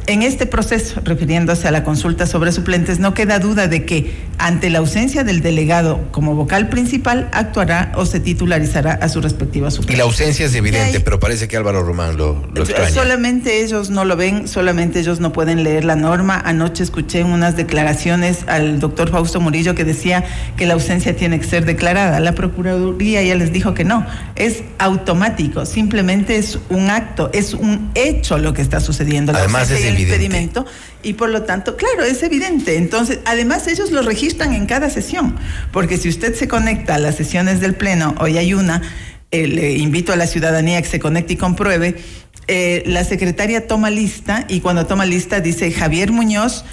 en 0.07 0.23
este 0.23 0.47
proceso, 0.47 1.01
refiriéndose 1.05 1.69
a 1.69 1.71
la 1.71 1.85
consulta 1.85 2.27
sobre 2.27 2.53
suplentes, 2.53 2.99
no 2.99 3.15
queda 3.15 3.39
duda 3.39 3.69
de 3.69 3.85
que 3.85 4.15
ante 4.41 4.71
la 4.71 4.79
ausencia 4.79 5.23
del 5.23 5.43
delegado 5.43 6.09
como 6.11 6.35
vocal 6.35 6.69
principal 6.71 7.29
actuará 7.33 7.93
o 7.95 8.07
se 8.07 8.21
titularizará 8.21 8.95
a 8.95 9.09
su 9.09 9.21
respectiva 9.21 9.71
suplente. 9.71 9.93
Y 9.93 9.97
la 9.97 10.05
ausencia 10.05 10.47
es 10.47 10.55
evidente, 10.55 11.01
pero 11.01 11.21
parece 11.21 11.47
que 11.47 11.59
Álvaro 11.59 11.83
Román 11.83 12.17
lo, 12.17 12.49
lo 12.55 12.63
extraña. 12.63 12.91
Solamente 12.91 13.63
ellos 13.63 13.91
no 13.91 14.07
lo 14.07 14.17
ven, 14.17 14.49
solamente 14.49 15.01
ellos 15.01 15.21
no 15.21 15.33
pueden 15.33 15.63
leer 15.63 15.85
la 15.85 15.95
norma. 15.95 16.41
Anoche 16.43 16.83
escuché 16.83 17.23
unas 17.23 17.57
declaraciones 17.57 18.45
al 18.47 18.81
doctor 18.81 19.11
Fausto 19.11 19.41
Murillo 19.41 19.75
que 19.75 19.85
decía 19.85 20.25
que 20.57 20.67
la 20.67 20.75
ausencia 20.75 21.15
tiene 21.15 21.39
que 21.39 21.47
ser 21.47 21.67
declarada. 21.67 22.19
La 22.19 22.35
Procuraduría 22.35 23.23
ya 23.23 23.35
les 23.35 23.53
dijo 23.53 23.75
que 23.75 23.85
no, 23.85 24.07
es 24.37 24.63
automático, 24.79 25.67
simplemente 25.67 26.37
es 26.37 26.59
un 26.71 26.89
acto, 26.89 27.29
es 27.35 27.53
un 27.53 27.91
hecho 27.95 28.39
lo 28.39 28.55
que 28.55 28.63
está 28.63 28.81
sucediendo. 28.81 29.33
Además 29.37 29.71
es 29.71 29.85
impedimento 29.85 30.65
y 31.03 31.15
por 31.15 31.31
lo 31.31 31.43
tanto, 31.43 31.77
claro, 31.77 32.05
es 32.05 32.23
evidente. 32.23 32.77
Entonces, 32.77 33.21
además 33.25 33.67
ellos 33.67 33.91
lo 33.91 34.03
registran 34.03 34.30
en 34.39 34.67
cada 34.67 34.91
sesión, 34.91 35.37
porque 35.73 35.97
si 35.97 36.09
usted 36.09 36.35
se 36.35 36.49
conecta 36.49 36.95
a 36.95 36.99
las 36.99 37.17
sesiones 37.17 37.61
del 37.61 37.75
Pleno, 37.75 38.15
hoy 38.19 38.39
hay 38.39 38.55
una, 38.55 38.83
eh, 39.31 39.47
le 39.47 39.73
invito 39.73 40.13
a 40.13 40.17
la 40.17 40.27
ciudadanía 40.27 40.81
que 40.81 40.89
se 40.89 41.01
conecte 41.01 41.35
y 41.35 41.37
compruebe, 41.37 41.97
eh, 42.47 42.83
la 42.87 43.05
secretaria 43.05 43.67
toma 43.67 43.91
lista 43.91 44.45
y 44.49 44.61
cuando 44.61 44.87
toma 44.87 45.07
lista 45.07 45.41
dice 45.41 45.71
Javier 45.71 46.11
Muñoz, 46.13 46.65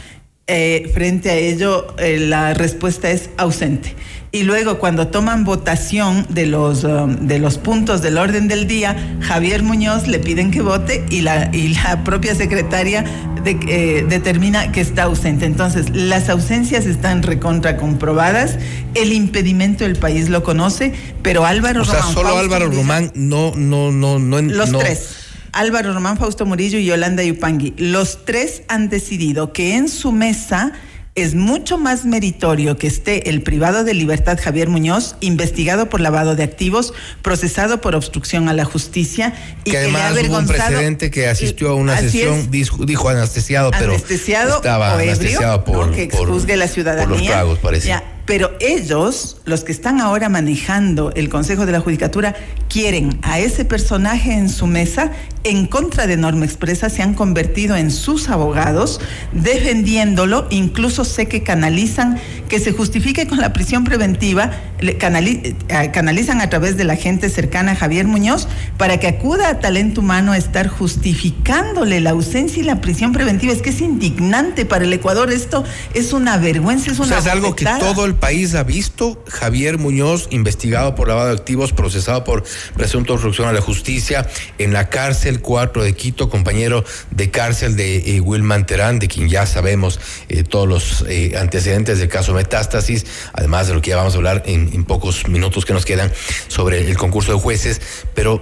eh, 0.47 0.89
frente 0.93 1.29
a 1.29 1.35
ello 1.35 1.95
la 1.97 2.53
respuesta 2.53 3.11
es 3.11 3.29
ausente 3.37 3.95
y 4.31 4.43
luego 4.43 4.77
cuando 4.77 5.07
toman 5.07 5.45
votación 5.45 6.25
de 6.29 6.45
los, 6.45 6.83
um, 6.83 7.15
de 7.15 7.39
los 7.39 7.57
puntos 7.57 8.01
del 8.01 8.17
orden 8.17 8.47
del 8.47 8.67
día, 8.67 9.17
Javier 9.21 9.63
Muñoz 9.63 10.07
le 10.07 10.19
piden 10.19 10.51
que 10.51 10.61
vote 10.61 11.05
y 11.09 11.21
la, 11.21 11.49
y 11.53 11.69
la 11.69 12.03
propia 12.03 12.35
secretaria 12.35 13.05
eh, 13.45 14.05
determina 14.07 14.71
que 14.73 14.81
está 14.81 15.03
ausente. 15.03 15.45
Entonces, 15.45 15.89
las 15.91 16.27
ausencias 16.27 16.85
están 16.85 17.23
recontra 17.23 17.77
comprobadas, 17.77 18.57
el 18.95 19.13
impedimento 19.13 19.85
del 19.85 19.95
país 19.95 20.27
lo 20.27 20.43
conoce, 20.43 20.93
pero 21.23 21.45
Álvaro 21.45 21.83
o 21.83 21.85
sea, 21.85 22.03
solo 22.03 22.37
Álvaro 22.37 22.69
Román 22.69 23.11
no, 23.15 23.53
no, 23.55 23.91
no, 23.91 24.19
no. 24.19 24.41
Los 24.41 24.71
tres. 24.77 25.16
Álvaro 25.51 25.93
Román, 25.93 26.17
Fausto 26.17 26.45
Murillo 26.45 26.79
y 26.79 26.85
Yolanda 26.85 27.23
Yupangui. 27.23 27.73
Los 27.77 28.25
tres 28.25 28.63
han 28.67 28.89
decidido 28.89 29.53
que 29.53 29.75
en 29.75 29.89
su 29.89 30.11
mesa 30.11 30.73
es 31.17 31.33
mucho 31.33 31.79
más 31.79 32.05
meritorio 32.05 32.77
que 32.77 32.85
esté 32.85 33.29
el 33.31 33.41
privado 33.41 33.83
de 33.83 33.95
libertad 33.95 34.37
Javier 34.39 34.69
Muñoz, 34.69 35.15
investigado 35.19 35.89
por 35.89 35.99
lavado 35.99 36.35
de 36.35 36.43
activos, 36.43 36.93
procesado 37.23 37.81
por 37.81 37.95
obstrucción 37.95 38.49
a 38.49 38.53
la 38.53 38.65
justicia 38.65 39.33
y 39.63 39.71
que, 39.71 39.77
además 39.77 40.13
le 40.13 40.29
hubo 40.29 40.37
un 40.37 40.45
precedente 40.45 41.09
que 41.09 41.27
asistió 41.27 41.69
a 41.69 41.73
una 41.73 41.97
sesión, 41.97 42.51
dijo, 42.51 43.09
anestesiado, 43.09 43.71
pero 43.71 43.93
estaba 43.93 44.93
anestesiado 44.93 45.63
por, 45.63 45.91
que 45.91 46.03
expuzgue 46.03 46.55
la 46.55 46.67
ciudadanía. 46.67 47.07
Por 47.07 47.17
los 47.17 47.27
tragos, 47.27 47.59
parece. 47.59 47.95
Pero 48.27 48.51
ellos, 48.59 49.37
los 49.45 49.63
que 49.63 49.71
están 49.71 50.01
ahora 50.01 50.27
manejando 50.27 51.13
el 51.15 51.29
Consejo 51.29 51.65
de 51.65 51.71
la 51.71 51.79
Judicatura, 51.79 52.35
quieren 52.67 53.19
a 53.23 53.39
ese 53.39 53.63
personaje 53.63 54.33
en 54.33 54.49
su 54.49 54.67
mesa, 54.67 55.11
en 55.45 55.65
contra 55.65 56.07
de 56.07 56.17
norma 56.17 56.43
expresa, 56.43 56.89
se 56.89 57.01
han 57.01 57.13
convertido 57.13 57.77
en 57.77 57.89
sus 57.89 58.27
abogados, 58.27 58.99
defendiéndolo, 59.31 60.45
incluso 60.49 61.05
sé 61.05 61.27
que 61.27 61.41
canalizan, 61.41 62.19
que 62.49 62.59
se 62.59 62.73
justifique 62.73 63.27
con 63.27 63.39
la 63.39 63.53
prisión 63.53 63.85
preventiva, 63.85 64.51
eh, 64.79 64.97
canalizan 64.97 66.41
a 66.41 66.49
través 66.49 66.75
de 66.75 66.83
la 66.83 66.97
gente 66.97 67.29
cercana 67.29 67.71
a 67.71 67.75
Javier 67.75 68.07
Muñoz 68.07 68.49
para 68.75 68.99
que 68.99 69.07
acuda 69.07 69.49
a 69.49 69.59
talento 69.59 70.01
humano 70.01 70.33
a 70.33 70.37
estar 70.37 70.67
justificándole 70.67 72.01
la 72.01 72.09
ausencia 72.09 72.61
y 72.61 72.65
la 72.65 72.81
prisión 72.81 73.13
preventiva. 73.13 73.53
Es 73.53 73.61
que 73.61 73.69
es 73.69 73.79
indignante 73.79 74.65
para 74.65 74.83
el 74.83 74.91
Ecuador, 74.91 75.31
esto 75.31 75.63
es 75.93 76.11
una 76.11 76.37
vergüenza, 76.37 76.91
es 76.91 76.99
una... 76.99 77.05
O 77.05 77.09
sea, 77.09 77.19
es 77.19 77.27
algo 77.27 77.55
que 77.55 77.65
todo 77.79 78.05
el 78.05 78.16
país 78.19 78.55
ha 78.55 78.63
visto. 78.63 79.23
Javier 79.27 79.77
Muñoz, 79.77 80.27
investigado 80.31 80.95
por 80.95 81.07
lavado 81.07 81.27
de 81.27 81.33
activos, 81.33 81.73
procesado 81.73 82.23
por 82.23 82.43
presunta 82.75 83.13
obstrucción 83.13 83.47
a 83.47 83.53
la 83.53 83.61
justicia, 83.61 84.27
en 84.57 84.73
la 84.73 84.89
cárcel 84.89 85.41
4 85.41 85.83
de 85.83 85.93
Quito, 85.93 86.29
compañero 86.29 86.83
de 87.11 87.31
cárcel 87.31 87.75
de 87.75 88.15
eh, 88.15 88.21
Wilman 88.21 88.65
Terán, 88.65 88.99
de 88.99 89.07
quien 89.07 89.29
ya 89.29 89.45
sabemos 89.45 89.99
eh, 90.29 90.43
todos 90.43 90.67
los 90.67 91.05
eh, 91.07 91.37
antecedentes 91.37 91.99
del 91.99 92.09
caso 92.09 92.33
Metástasis, 92.33 93.05
además 93.33 93.67
de 93.67 93.73
lo 93.73 93.81
que 93.81 93.91
ya 93.91 93.97
vamos 93.97 94.13
a 94.13 94.17
hablar 94.17 94.43
en, 94.45 94.69
en 94.73 94.83
pocos 94.83 95.27
minutos 95.27 95.65
que 95.65 95.73
nos 95.73 95.85
quedan 95.85 96.11
sobre 96.47 96.89
el 96.89 96.97
concurso 96.97 97.33
de 97.33 97.39
jueces, 97.39 97.81
pero 98.13 98.41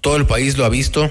todo 0.00 0.16
el 0.16 0.26
país 0.26 0.56
lo 0.56 0.64
ha 0.64 0.68
visto 0.68 1.10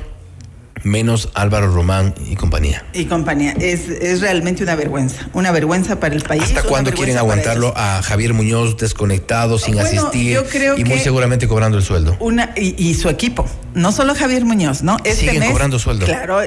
menos 0.84 1.30
Álvaro 1.34 1.72
Román 1.72 2.14
y 2.30 2.36
compañía. 2.36 2.86
Y 2.94 3.06
compañía. 3.06 3.54
Es, 3.60 3.90
es 3.90 4.22
realmente 4.22 4.64
una 4.64 4.76
vergüenza. 4.76 5.30
Una 5.34 5.52
vergüenza 5.52 6.00
para 6.00 6.16
el 6.16 6.24
país. 6.24 6.44
¿Hasta 6.44 6.64
cuándo 6.64 6.92
quieren 6.92 7.18
aguantarlo 7.18 7.74
a 7.76 8.02
Javier 8.02 8.34
Muñoz 8.34 8.78
desconectado, 8.78 9.58
sin 9.58 9.80
asistir 9.80 10.40
y 10.78 10.84
muy 10.84 11.00
seguramente 11.00 11.48
cobrando 11.48 11.78
el 11.78 11.84
sueldo? 11.84 12.16
Una, 12.20 12.52
y, 12.56 12.94
su 12.96 13.10
equipo. 13.10 13.46
No 13.74 13.92
solo 13.92 14.16
Javier 14.16 14.44
Muñoz, 14.44 14.82
¿no? 14.82 14.98
Este 15.04 15.28
Siguen 15.28 15.52
cobrando 15.52 15.78
sueldo. 15.78 16.06
Claro, 16.06 16.40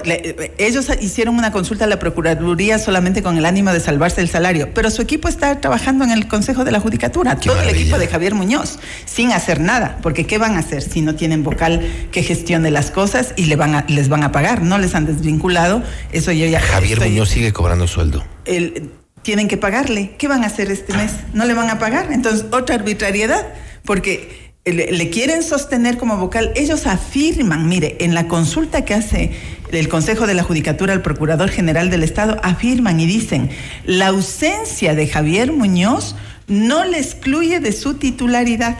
ellos 0.58 0.86
hicieron 1.00 1.36
una 1.36 1.52
consulta 1.52 1.84
a 1.84 1.88
la 1.88 1.98
Procuraduría 1.98 2.78
solamente 2.78 3.22
con 3.22 3.38
el 3.38 3.46
ánimo 3.46 3.72
de 3.72 3.80
salvarse 3.80 4.20
el 4.20 4.28
salario, 4.28 4.74
pero 4.74 4.90
su 4.90 5.02
equipo 5.02 5.28
está 5.28 5.60
trabajando 5.60 6.04
en 6.04 6.10
el 6.10 6.26
Consejo 6.26 6.64
de 6.64 6.72
la 6.72 6.80
Judicatura, 6.80 7.36
todo 7.36 7.60
el 7.60 7.68
equipo 7.68 7.98
de 7.98 8.08
Javier 8.08 8.34
Muñoz, 8.34 8.78
sin 9.04 9.32
hacer 9.32 9.60
nada, 9.60 9.98
porque 10.02 10.26
¿qué 10.26 10.38
van 10.38 10.56
a 10.56 10.60
hacer 10.60 10.82
si 10.82 11.02
no 11.02 11.14
tienen 11.14 11.44
vocal 11.44 11.86
que 12.10 12.22
gestione 12.22 12.70
las 12.70 12.90
cosas 12.90 13.32
y 13.36 13.44
le 13.46 13.56
van 13.56 13.74
a, 13.74 13.84
les 13.88 14.08
van 14.08 14.19
a 14.22 14.32
pagar, 14.32 14.62
no 14.62 14.78
les 14.78 14.94
han 14.94 15.06
desvinculado. 15.06 15.82
Eso 16.12 16.32
yo 16.32 16.46
ya. 16.46 16.60
Javier 16.60 17.00
Muñoz 17.00 17.28
sigue 17.28 17.52
cobrando 17.52 17.86
sueldo. 17.86 18.24
El, 18.44 18.90
tienen 19.22 19.48
que 19.48 19.56
pagarle. 19.56 20.12
¿Qué 20.18 20.28
van 20.28 20.44
a 20.44 20.46
hacer 20.46 20.70
este 20.70 20.96
mes? 20.96 21.12
No 21.32 21.44
le 21.44 21.54
van 21.54 21.70
a 21.70 21.78
pagar. 21.78 22.12
Entonces, 22.12 22.46
otra 22.50 22.76
arbitrariedad, 22.76 23.46
porque 23.84 24.52
le, 24.64 25.10
quieren 25.10 25.42
sostener 25.42 25.98
como 25.98 26.16
vocal. 26.16 26.52
Ellos 26.56 26.86
afirman, 26.86 27.68
mire, 27.68 27.96
en 28.00 28.14
la 28.14 28.28
consulta 28.28 28.84
que 28.84 28.94
hace 28.94 29.32
el 29.72 29.88
Consejo 29.88 30.26
de 30.26 30.34
la 30.34 30.42
Judicatura 30.42 30.92
al 30.92 31.02
Procurador 31.02 31.50
General 31.50 31.90
del 31.90 32.02
Estado, 32.02 32.38
afirman 32.42 33.00
y 33.00 33.06
dicen, 33.06 33.50
la 33.84 34.08
ausencia 34.08 34.94
de 34.94 35.06
Javier 35.06 35.52
Muñoz 35.52 36.16
no 36.46 36.84
le 36.84 36.98
excluye 36.98 37.60
de 37.60 37.72
su 37.72 37.94
titularidad. 37.94 38.76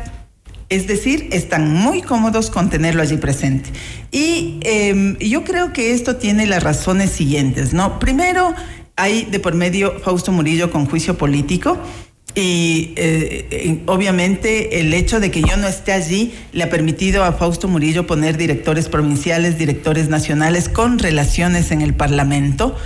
Es 0.71 0.87
decir, 0.87 1.29
están 1.33 1.69
muy 1.69 2.01
cómodos 2.01 2.49
con 2.49 2.71
tenerlo 2.71 3.03
allí 3.03 3.17
presente. 3.17 3.71
Y 4.13 4.61
em, 4.63 5.19
yo 5.19 5.43
creo 5.43 5.73
que 5.73 5.93
esto 5.93 6.17
tiene 6.17 6.47
las 6.47 6.63
razones 6.63 7.11
siguientes, 7.11 7.73
¿no? 7.73 7.99
Primero, 7.99 8.55
hay 8.95 9.25
de 9.25 9.41
por 9.41 9.55
medio 9.55 9.99
Fausto 9.99 10.31
Murillo 10.31 10.71
con 10.71 10.87
juicio 10.87 11.19
político. 11.19 11.77
Y 12.37 12.93
eh, 12.97 13.83
obviamente 13.87 14.79
el 14.79 14.95
hecho 14.95 15.19
de 15.19 15.33
que 15.33 15.43
yo 15.43 15.57
no 15.57 15.67
esté 15.67 15.91
allí 15.93 16.33
le 16.53 16.63
ha 16.63 16.71
permitido 16.71 17.25
a 17.25 17.33
Fausto 17.33 17.67
Murillo 17.67 18.07
poner 18.07 18.37
directores 18.37 18.89
provinciales, 18.89 19.59
directores 19.59 20.09
nacionales 20.09 20.69
con 20.69 21.01
relaciones 21.01 21.73
en 21.73 21.81
el 21.81 21.95
Parlamento. 21.95 22.77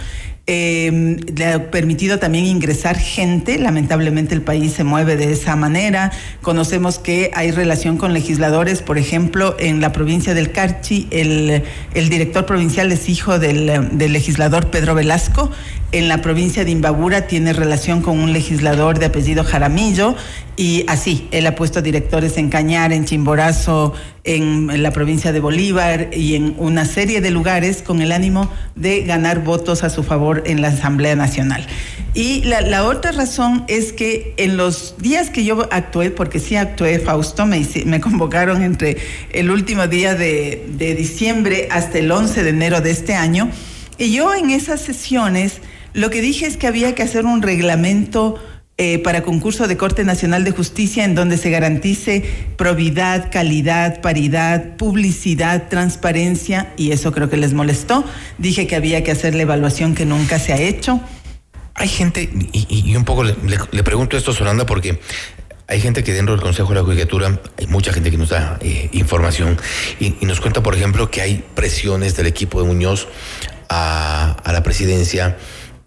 Eh, 0.46 1.16
le 1.34 1.46
ha 1.46 1.70
permitido 1.70 2.18
también 2.18 2.44
ingresar 2.44 2.98
gente. 2.98 3.58
Lamentablemente 3.58 4.34
el 4.34 4.42
país 4.42 4.74
se 4.74 4.84
mueve 4.84 5.16
de 5.16 5.32
esa 5.32 5.56
manera. 5.56 6.12
Conocemos 6.42 6.98
que 6.98 7.30
hay 7.34 7.50
relación 7.50 7.96
con 7.96 8.12
legisladores, 8.12 8.82
por 8.82 8.98
ejemplo, 8.98 9.56
en 9.58 9.80
la 9.80 9.92
provincia 9.92 10.34
del 10.34 10.52
Carchi, 10.52 11.08
el, 11.10 11.62
el 11.94 12.08
director 12.10 12.44
provincial 12.44 12.92
es 12.92 13.08
hijo 13.08 13.38
del, 13.38 13.88
del, 13.96 14.12
legislador 14.12 14.68
Pedro 14.68 14.94
Velasco. 14.94 15.50
En 15.92 16.08
la 16.08 16.20
provincia 16.20 16.64
de 16.64 16.72
Imbabura 16.72 17.26
tiene 17.26 17.52
relación 17.52 18.02
con 18.02 18.18
un 18.18 18.32
legislador 18.32 18.98
de 18.98 19.06
apellido 19.06 19.44
Jaramillo 19.44 20.14
y 20.56 20.84
así, 20.88 21.28
él 21.32 21.46
ha 21.46 21.54
puesto 21.56 21.82
directores 21.82 22.36
en 22.38 22.48
Cañar, 22.48 22.92
en 22.92 23.04
Chimborazo, 23.04 23.92
en, 24.22 24.82
la 24.82 24.92
provincia 24.92 25.32
de 25.32 25.40
Bolívar 25.40 26.10
y 26.12 26.36
en 26.36 26.54
una 26.58 26.84
serie 26.84 27.20
de 27.20 27.30
lugares 27.30 27.82
con 27.82 28.00
el 28.00 28.12
ánimo 28.12 28.50
de 28.76 29.02
ganar 29.02 29.42
votos 29.42 29.82
a 29.82 29.90
su 29.90 30.02
favor 30.04 30.44
en 30.46 30.62
la 30.62 30.68
Asamblea 30.68 31.16
Nacional. 31.16 31.66
Y 32.14 32.42
la, 32.44 32.84
otra 32.84 33.10
razón 33.10 33.64
es 33.66 33.92
que 33.92 34.34
en 34.36 34.56
los 34.56 34.94
días 34.98 35.30
que 35.30 35.44
yo 35.44 35.66
actué, 35.72 36.10
porque 36.10 36.38
sí 36.38 36.54
actué, 36.54 37.00
Fausto, 37.00 37.46
me, 37.46 38.00
convocaron 38.00 38.62
entre 38.62 38.96
el 39.32 39.50
último 39.50 39.88
día 39.88 40.14
de 40.14 40.94
diciembre 40.96 41.68
hasta 41.72 41.98
el 41.98 42.10
11 42.12 42.44
de 42.44 42.50
enero 42.50 42.80
de 42.80 42.92
este 42.92 43.14
año, 43.14 43.50
y 43.98 44.12
yo 44.12 44.34
en 44.34 44.50
esas 44.50 44.80
sesiones 44.80 45.60
lo 45.92 46.10
que 46.10 46.20
dije 46.20 46.46
es 46.46 46.56
que 46.56 46.66
había 46.66 46.94
que 46.96 47.04
hacer 47.04 47.24
un 47.24 47.40
reglamento 47.40 48.36
eh, 48.76 48.98
para 48.98 49.22
concurso 49.22 49.68
de 49.68 49.76
Corte 49.76 50.02
Nacional 50.02 50.42
de 50.42 50.50
Justicia 50.50 51.04
en 51.04 51.14
donde 51.14 51.38
se 51.38 51.48
garantice 51.48 52.24
probidad, 52.56 53.30
calidad, 53.30 54.00
paridad, 54.00 54.76
publicidad, 54.76 55.68
transparencia, 55.68 56.72
y 56.76 56.90
eso 56.90 57.12
creo 57.12 57.30
que 57.30 57.36
les 57.36 57.52
molestó. 57.52 58.04
Dije 58.36 58.66
que 58.66 58.74
había 58.74 59.04
que 59.04 59.12
hacer 59.12 59.36
la 59.36 59.42
evaluación 59.42 59.94
que 59.94 60.06
nunca 60.06 60.40
se 60.40 60.52
ha 60.52 60.60
hecho. 60.60 61.00
Hay 61.74 61.86
gente, 61.86 62.28
y, 62.52 62.96
un 62.96 63.04
poco 63.04 63.22
le, 63.22 63.82
pregunto 63.84 64.16
esto, 64.16 64.32
Solanda, 64.32 64.66
porque 64.66 64.98
hay 65.68 65.80
gente 65.80 66.02
que 66.02 66.12
dentro 66.12 66.34
del 66.34 66.42
Consejo 66.42 66.70
de 66.70 66.74
la 66.74 66.82
Judicatura, 66.82 67.40
hay 67.56 67.68
mucha 67.68 67.92
gente 67.92 68.10
que 68.10 68.16
nos 68.16 68.30
da 68.30 68.58
eh, 68.60 68.88
información 68.90 69.56
y, 70.00 70.16
nos 70.26 70.40
cuenta, 70.40 70.64
por 70.64 70.74
ejemplo, 70.74 71.12
que 71.12 71.20
hay 71.20 71.44
presiones 71.54 72.16
del 72.16 72.26
equipo 72.26 72.60
de 72.60 72.66
Muñoz 72.66 73.06
a 73.68 74.50
la 74.52 74.64
presidencia 74.64 75.36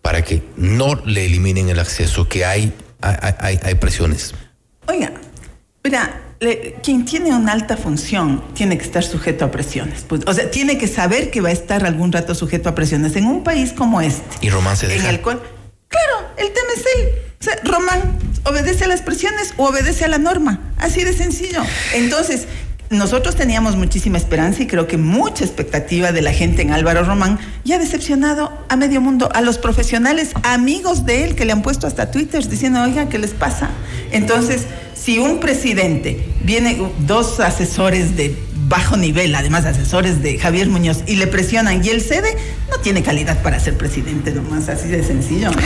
para 0.08 0.22
que 0.22 0.42
no 0.56 0.96
le 1.04 1.26
eliminen 1.26 1.68
el 1.68 1.82
acceso, 1.82 2.30
que 2.30 2.46
hay, 2.46 2.72
hay, 3.02 3.60
hay 3.62 3.76
presiones. 3.76 4.34
Oiga, 4.88 5.12
mira, 5.84 6.22
quien 6.82 7.04
tiene 7.04 7.36
una 7.36 7.52
alta 7.52 7.76
función 7.76 8.42
tiene 8.54 8.78
que 8.78 8.86
estar 8.86 9.04
sujeto 9.04 9.44
a 9.44 9.52
presiones. 9.52 10.06
Pues, 10.08 10.22
o 10.26 10.34
sea, 10.34 10.50
tiene 10.50 10.78
que 10.78 10.88
saber 10.88 11.30
que 11.30 11.42
va 11.42 11.50
a 11.50 11.52
estar 11.52 11.86
algún 11.86 12.14
rato 12.14 12.36
sujeto 12.36 12.70
a 12.70 12.74
presiones 12.74 13.18
en 13.18 13.26
un 13.26 13.44
país 13.44 13.74
como 13.74 14.00
este. 14.00 14.24
¿Y 14.40 14.50
Román 14.50 14.78
se 14.78 14.88
deja? 14.88 15.10
En 15.10 15.16
el 15.16 15.20
cual, 15.20 15.42
claro, 15.90 16.30
el 16.38 16.54
tema 16.54 16.70
es 16.78 16.86
él. 16.96 17.10
O 17.42 17.44
sea, 17.44 17.60
Román 17.66 18.18
obedece 18.46 18.86
a 18.86 18.88
las 18.88 19.02
presiones 19.02 19.56
o 19.58 19.68
obedece 19.68 20.06
a 20.06 20.08
la 20.08 20.20
norma. 20.20 20.72
Así 20.78 21.04
de 21.04 21.12
sencillo. 21.12 21.62
Entonces, 21.94 22.48
nosotros 22.90 23.36
teníamos 23.36 23.76
muchísima 23.76 24.18
esperanza 24.18 24.64
y 24.64 24.68
creo 24.68 24.88
que 24.88 24.98
mucha 24.98 25.44
expectativa 25.44 26.12
de 26.12 26.22
la 26.22 26.32
gente 26.32 26.62
en 26.62 26.72
Álvaro 26.72 27.04
Román 27.04 27.40
y 27.64 27.74
ha 27.74 27.80
decepcionado 27.80 28.52
a 28.70 28.76
medio 28.78 29.02
mundo, 29.02 29.30
a 29.34 29.42
los 29.42 29.58
profesionales, 29.58 30.32
amigos 30.44 31.06
de 31.06 31.26
él 31.26 31.36
que 31.36 31.44
le 31.44 31.52
han 31.52 31.62
puesto 31.62 31.86
hasta 31.86 32.12
Twitter 32.12 32.48
diciendo, 32.48 32.82
oiga, 32.82 33.10
¿qué 33.10 33.18
les 33.18 33.32
pasa? 33.32 33.70
Entonces, 34.12 34.68
si 34.96 35.20
un 35.20 35.40
presidente 35.40 36.26
viene, 36.44 36.78
dos 37.00 37.40
asesores 37.40 38.16
de 38.16 38.36
bajo 38.68 38.98
nivel, 38.98 39.34
además 39.36 39.66
asesores 39.66 40.22
de 40.22 40.38
Javier 40.38 40.68
Muñoz, 40.68 41.04
y 41.08 41.16
le 41.16 41.28
presionan 41.28 41.84
y 41.84 41.90
él 41.90 42.02
cede, 42.02 42.36
no 42.70 42.78
tiene 42.80 43.02
calidad 43.02 43.42
para 43.42 43.60
ser 43.60 43.78
presidente 43.78 44.32
nomás, 44.32 44.68
así 44.68 44.88
de 44.90 45.04
sencillo, 45.04 45.52
¿no? 45.52 45.58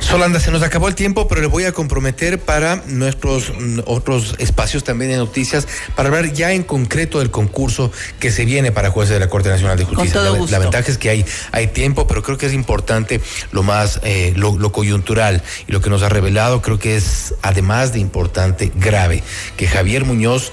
Solanda, 0.00 0.40
se 0.40 0.50
nos 0.50 0.62
acabó 0.62 0.88
el 0.88 0.94
tiempo, 0.94 1.28
pero 1.28 1.40
le 1.40 1.46
voy 1.48 1.64
a 1.64 1.72
comprometer 1.72 2.38
para 2.38 2.82
nuestros 2.86 3.52
mm, 3.58 3.80
otros 3.84 4.36
espacios 4.38 4.84
también 4.84 5.10
de 5.10 5.16
noticias, 5.18 5.68
para 5.94 6.08
hablar 6.08 6.32
ya 6.32 6.52
en 6.52 6.62
concreto 6.62 7.18
del 7.18 7.30
concurso 7.30 7.92
que 8.18 8.30
se 8.30 8.44
viene 8.44 8.72
para 8.72 8.90
jueces 8.90 9.14
de 9.14 9.20
la 9.20 9.28
Corte 9.28 9.50
Nacional 9.50 9.76
de 9.76 9.84
Justicia. 9.84 10.14
todo 10.14 10.32
la, 10.32 10.38
gusto. 10.38 10.52
la 10.52 10.58
ventaja 10.58 10.90
es 10.90 10.98
que 10.98 11.10
hay, 11.10 11.26
hay 11.52 11.68
tiempo, 11.68 12.06
pero 12.06 12.22
creo 12.22 12.38
que 12.38 12.46
es 12.46 12.54
importante 12.54 13.20
lo 13.52 13.62
más, 13.62 14.00
eh, 14.02 14.32
lo, 14.36 14.56
lo 14.58 14.72
coyuntural 14.72 15.42
y 15.66 15.72
lo 15.72 15.80
que 15.80 15.90
nos 15.90 16.02
ha 16.02 16.08
revelado, 16.08 16.62
creo 16.62 16.78
que 16.78 16.96
es 16.96 17.34
además 17.42 17.92
de 17.92 17.98
importante, 18.00 18.72
grave, 18.74 19.22
que 19.56 19.66
Javier 19.68 20.04
Muñoz 20.04 20.52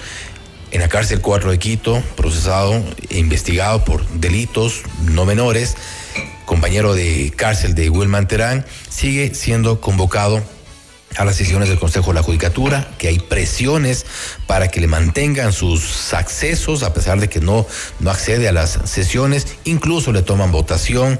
en 0.74 0.82
la 0.82 0.90
cárcel 0.90 1.22
4 1.22 1.52
de 1.52 1.60
Quito, 1.60 2.04
procesado 2.18 2.84
e 3.10 3.20
investigado 3.20 3.86
por 3.86 4.06
delitos 4.10 4.82
no 5.04 5.24
menores, 5.24 5.78
compañero 6.46 6.96
de 6.96 7.32
cárcel 7.36 7.76
de 7.76 7.90
Wilman 7.90 8.28
Terán, 8.28 8.66
sigue 8.90 9.36
siendo 9.36 9.80
convocado 9.80 10.44
a 11.18 11.26
las 11.26 11.36
sesiones 11.36 11.70
del 11.70 11.80
Consejo 11.80 12.12
de 12.12 12.16
la 12.16 12.24
Judicatura, 12.24 12.90
que 12.98 13.08
hay 13.08 13.20
presiones 13.20 14.06
para 14.48 14.70
que 14.70 14.82
le 14.82 14.88
mantengan 14.88 15.54
sus 15.54 16.14
accesos, 16.14 16.84
a 16.84 16.94
pesar 16.94 17.20
de 17.20 17.30
que 17.30 17.40
no, 17.40 17.66
no 18.00 18.12
accede 18.12 18.48
a 18.48 18.52
las 18.52 18.80
sesiones, 18.86 19.48
incluso 19.66 20.12
le 20.12 20.22
toman 20.22 20.52
votación, 20.52 21.20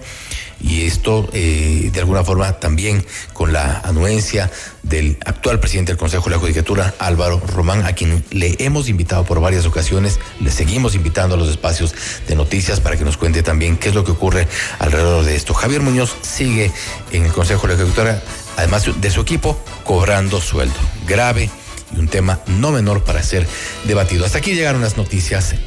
y 0.64 0.86
esto 0.86 1.30
eh, 1.34 1.90
de 1.92 2.00
alguna 2.00 2.24
forma 2.24 2.54
también 2.54 3.06
con 3.34 3.52
la 3.52 3.82
anuencia 3.84 4.50
del 4.82 5.18
actual 5.26 5.60
presidente 5.60 5.92
del 5.92 6.00
Consejo 6.00 6.26
de 6.26 6.32
la 6.32 6.40
Judicatura, 6.40 6.94
Álvaro 7.00 7.40
Román, 7.40 7.86
a 7.86 7.94
quien 7.94 8.24
le 8.32 8.56
hemos 8.60 8.88
invitado 8.88 9.26
por 9.26 9.42
varias 9.42 9.66
ocasiones, 9.66 10.20
le 10.40 10.52
seguimos 10.52 10.96
invitando 10.96 11.36
a 11.36 11.38
los 11.38 11.50
espacios 11.50 11.94
de 12.28 12.36
noticias 12.36 12.80
para 12.80 12.98
que 12.98 13.04
nos 13.04 13.18
cuente 13.18 13.44
también 13.44 13.78
qué 13.78 13.90
es 13.90 13.96
lo 13.96 14.06
que 14.06 14.12
ocurre 14.12 14.48
alrededor 14.80 15.26
de 15.26 15.36
esto. 15.36 15.54
Javier 15.54 15.82
Muñoz 15.82 16.16
sigue 16.22 16.72
en 17.12 17.26
el 17.26 17.34
Consejo 17.34 17.68
de 17.68 17.74
la 17.74 17.80
Judicatura, 17.80 18.24
además 18.58 18.86
de 19.00 19.12
su 19.12 19.22
equipo, 19.22 19.60
cobrando 19.84 20.42
sueldo. 20.42 20.76
Grave 21.08 21.50
y 21.96 22.00
un 22.00 22.08
tema 22.08 22.40
no 22.48 22.72
menor 22.72 23.04
para 23.04 23.22
ser 23.24 23.48
debatido. 23.86 24.26
Hasta 24.26 24.40
aquí 24.40 24.54
llegaron 24.54 24.82
las 24.82 24.98
noticias 24.98 25.56